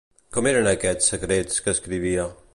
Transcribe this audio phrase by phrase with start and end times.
[0.37, 2.27] Com eren aquests secrets que escrivia?